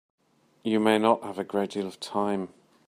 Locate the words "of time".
1.85-2.49